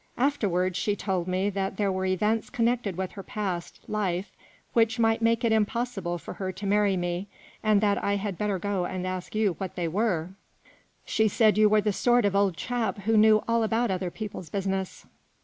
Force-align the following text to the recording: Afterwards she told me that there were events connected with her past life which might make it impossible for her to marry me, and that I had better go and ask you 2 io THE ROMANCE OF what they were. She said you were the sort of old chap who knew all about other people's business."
Afterwards 0.17 0.79
she 0.79 0.95
told 0.95 1.27
me 1.27 1.51
that 1.51 1.77
there 1.77 1.91
were 1.91 2.05
events 2.05 2.49
connected 2.49 2.97
with 2.97 3.11
her 3.11 3.21
past 3.21 3.81
life 3.87 4.31
which 4.73 4.97
might 4.97 5.21
make 5.21 5.43
it 5.43 5.51
impossible 5.51 6.17
for 6.17 6.33
her 6.33 6.51
to 6.51 6.65
marry 6.65 6.97
me, 6.97 7.27
and 7.61 7.81
that 7.81 8.03
I 8.03 8.15
had 8.15 8.35
better 8.35 8.57
go 8.57 8.85
and 8.87 9.05
ask 9.05 9.35
you 9.35 9.41
2 9.41 9.45
io 9.45 9.45
THE 9.45 9.45
ROMANCE 9.51 9.55
OF 9.57 9.59
what 9.59 9.75
they 9.75 9.87
were. 9.87 10.29
She 11.05 11.27
said 11.27 11.55
you 11.59 11.69
were 11.69 11.81
the 11.81 11.93
sort 11.93 12.25
of 12.25 12.35
old 12.35 12.57
chap 12.57 13.01
who 13.01 13.15
knew 13.15 13.43
all 13.47 13.61
about 13.61 13.91
other 13.91 14.09
people's 14.09 14.49
business." 14.49 15.05